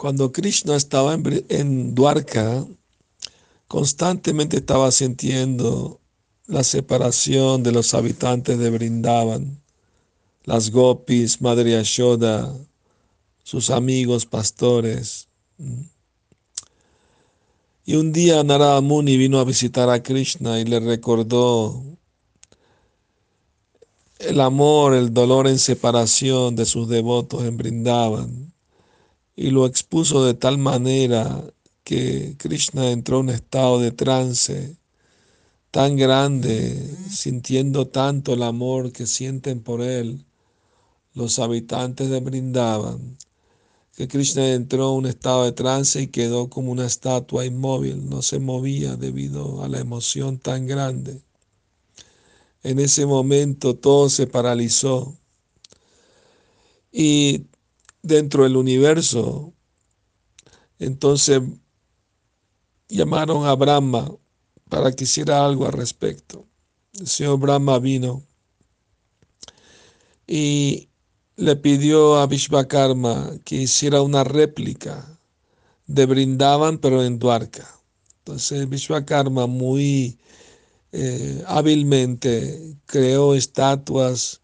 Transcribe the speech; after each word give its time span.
Cuando 0.00 0.32
Krishna 0.32 0.76
estaba 0.76 1.12
en, 1.12 1.94
Dwarka, 1.94 2.66
constantemente 3.68 4.56
estaba 4.56 4.90
sintiendo 4.92 6.00
la 6.46 6.64
separación 6.64 7.62
de 7.62 7.72
los 7.72 7.92
habitantes 7.92 8.58
de 8.58 8.70
Brindavan, 8.70 9.60
las 10.44 10.70
gopis, 10.70 11.42
Madre 11.42 11.72
Yashoda, 11.72 12.50
sus 13.44 13.68
amigos 13.68 14.24
pastores. 14.24 15.28
Y 17.84 17.96
un 17.96 18.10
día 18.14 18.42
Narada 18.42 18.80
Muni 18.80 19.18
vino 19.18 19.38
a 19.38 19.44
visitar 19.44 19.90
a 19.90 20.02
Krishna 20.02 20.60
y 20.60 20.64
le 20.64 20.80
recordó 20.80 21.82
el 24.18 24.40
amor, 24.40 24.94
el 24.94 25.12
dolor 25.12 25.46
en 25.46 25.58
separación 25.58 26.56
de 26.56 26.64
sus 26.64 26.88
devotos 26.88 27.44
en 27.44 27.58
Brindavan 27.58 28.49
y 29.40 29.52
lo 29.52 29.64
expuso 29.64 30.22
de 30.26 30.34
tal 30.34 30.58
manera 30.58 31.42
que 31.82 32.34
Krishna 32.36 32.90
entró 32.90 33.20
en 33.20 33.28
un 33.28 33.30
estado 33.30 33.80
de 33.80 33.90
trance 33.90 34.76
tan 35.70 35.96
grande, 35.96 36.94
sintiendo 37.08 37.88
tanto 37.88 38.34
el 38.34 38.42
amor 38.42 38.92
que 38.92 39.06
sienten 39.06 39.62
por 39.62 39.80
él 39.80 40.26
los 41.14 41.38
habitantes 41.38 42.10
de 42.10 42.20
Brindavan, 42.20 43.16
que 43.96 44.08
Krishna 44.08 44.52
entró 44.52 44.90
en 44.90 44.98
un 44.98 45.06
estado 45.06 45.46
de 45.46 45.52
trance 45.52 46.02
y 46.02 46.08
quedó 46.08 46.50
como 46.50 46.70
una 46.70 46.84
estatua 46.84 47.46
inmóvil, 47.46 48.10
no 48.10 48.20
se 48.20 48.40
movía 48.40 48.96
debido 48.96 49.64
a 49.64 49.68
la 49.68 49.78
emoción 49.78 50.38
tan 50.38 50.66
grande. 50.66 51.22
En 52.62 52.78
ese 52.78 53.06
momento 53.06 53.74
todo 53.74 54.10
se 54.10 54.26
paralizó 54.26 55.16
y 56.92 57.46
dentro 58.02 58.44
del 58.44 58.56
universo, 58.56 59.52
entonces 60.78 61.42
llamaron 62.88 63.46
a 63.46 63.54
Brahma 63.54 64.10
para 64.68 64.92
que 64.92 65.04
hiciera 65.04 65.44
algo 65.44 65.66
al 65.66 65.72
respecto. 65.72 66.46
El 66.98 67.06
señor 67.06 67.38
Brahma 67.38 67.78
vino 67.78 68.22
y 70.26 70.88
le 71.36 71.56
pidió 71.56 72.16
a 72.16 72.26
Vishvakarma 72.26 73.32
que 73.44 73.56
hiciera 73.56 74.02
una 74.02 74.24
réplica 74.24 75.18
de 75.86 76.06
Brindavan, 76.06 76.78
pero 76.78 77.04
en 77.04 77.18
Dwarka. 77.18 77.66
Entonces 78.18 78.68
Vishvakarma 78.68 79.46
muy 79.46 80.18
eh, 80.92 81.42
hábilmente 81.46 82.76
creó 82.86 83.34
estatuas 83.34 84.39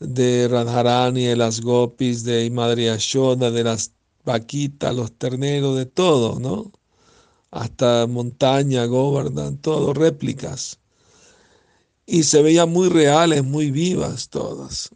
de 0.00 0.48
Radharani, 0.48 1.26
de 1.26 1.36
las 1.36 1.60
gopis, 1.60 2.24
de 2.24 2.50
Madre 2.50 2.84
Yashoda, 2.86 3.50
de 3.50 3.64
las 3.64 3.92
vaquitas, 4.24 4.94
los 4.94 5.12
terneros, 5.12 5.76
de 5.76 5.86
todo, 5.86 6.38
¿no? 6.40 6.72
Hasta 7.50 8.06
montaña, 8.06 8.84
Govardhan, 8.86 9.58
todo, 9.58 9.94
réplicas. 9.94 10.78
Y 12.06 12.24
se 12.24 12.42
veían 12.42 12.70
muy 12.70 12.88
reales, 12.88 13.44
muy 13.44 13.70
vivas 13.70 14.28
todas. 14.28 14.90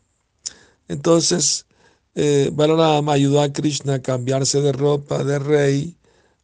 Entonces, 0.89 1.67
eh, 2.15 2.51
Balarama 2.53 3.13
ayudó 3.13 3.41
a 3.41 3.53
Krishna 3.53 3.95
a 3.95 4.03
cambiarse 4.03 4.61
de 4.61 4.73
ropa 4.73 5.25
de 5.25 5.39
rey 5.39 5.97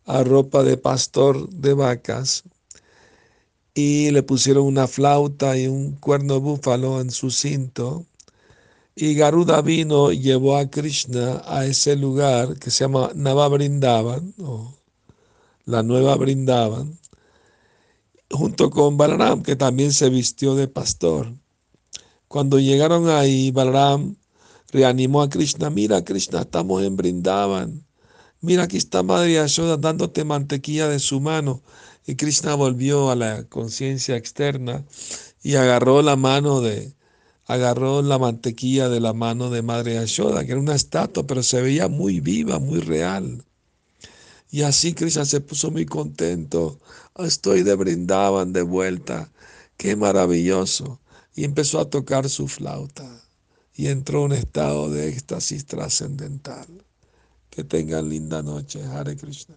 a 0.06 0.22
ropa 0.22 0.62
de 0.62 0.76
pastor 0.76 1.48
de 1.50 1.74
vacas 1.74 2.44
y 3.74 4.10
le 4.12 4.22
pusieron 4.22 4.64
una 4.64 4.86
flauta 4.86 5.58
y 5.58 5.66
un 5.66 5.92
cuerno 5.96 6.40
búfalo 6.40 7.00
en 7.00 7.10
su 7.10 7.30
cinto. 7.30 8.06
Y 8.98 9.14
Garuda 9.14 9.60
vino 9.60 10.10
y 10.10 10.20
llevó 10.20 10.56
a 10.56 10.70
Krishna 10.70 11.42
a 11.44 11.66
ese 11.66 11.96
lugar 11.96 12.58
que 12.58 12.70
se 12.70 12.84
llama 12.84 13.10
Nava 13.14 13.46
Brindavan, 13.48 14.32
o 14.38 14.74
la 15.66 15.82
nueva 15.82 16.16
Brindavan, 16.16 16.98
junto 18.30 18.70
con 18.70 18.96
Balaram, 18.96 19.42
que 19.42 19.54
también 19.54 19.92
se 19.92 20.08
vistió 20.08 20.54
de 20.54 20.66
pastor. 20.66 21.34
Cuando 22.26 22.58
llegaron 22.58 23.10
ahí, 23.10 23.50
Balaram 23.50 24.16
reanimó 24.72 25.20
a 25.20 25.28
Krishna, 25.28 25.68
mira 25.68 26.02
Krishna, 26.02 26.40
estamos 26.40 26.82
en 26.82 26.96
Brindavan, 26.96 27.84
mira 28.40 28.62
aquí 28.62 28.78
está 28.78 29.02
Madre 29.02 29.34
Yashoda 29.34 29.76
dándote 29.76 30.24
mantequilla 30.24 30.88
de 30.88 31.00
su 31.00 31.20
mano. 31.20 31.62
Y 32.06 32.14
Krishna 32.14 32.54
volvió 32.54 33.10
a 33.10 33.16
la 33.16 33.44
conciencia 33.44 34.16
externa 34.16 34.86
y 35.42 35.56
agarró 35.56 36.00
la 36.00 36.16
mano 36.16 36.62
de, 36.62 36.96
agarró 37.46 38.02
la 38.02 38.18
mantequilla 38.18 38.88
de 38.88 39.00
la 39.00 39.12
mano 39.12 39.50
de 39.50 39.62
Madre 39.62 39.94
Yashoda, 39.94 40.44
que 40.44 40.52
era 40.52 40.60
una 40.60 40.74
estatua, 40.74 41.26
pero 41.26 41.42
se 41.42 41.62
veía 41.62 41.88
muy 41.88 42.20
viva, 42.20 42.58
muy 42.58 42.80
real. 42.80 43.44
Y 44.50 44.62
así 44.62 44.94
Krishna 44.94 45.24
se 45.24 45.40
puso 45.40 45.70
muy 45.70 45.86
contento. 45.86 46.80
Estoy 47.16 47.62
de 47.62 47.74
Brindavan 47.74 48.52
de 48.52 48.62
vuelta. 48.62 49.30
Qué 49.76 49.96
maravilloso. 49.96 51.00
Y 51.34 51.44
empezó 51.44 51.80
a 51.80 51.90
tocar 51.90 52.28
su 52.28 52.48
flauta. 52.48 53.08
Y 53.74 53.88
entró 53.88 54.20
en 54.20 54.24
un 54.24 54.32
estado 54.32 54.90
de 54.90 55.08
éxtasis 55.08 55.66
trascendental. 55.66 56.66
Que 57.50 57.64
tengan 57.64 58.08
linda 58.08 58.42
noche. 58.42 58.82
Hare 58.84 59.16
Krishna. 59.16 59.56